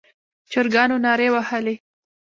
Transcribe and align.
چرګانو 0.51 0.95
نارې 1.05 1.27
وهلې. 1.33 1.75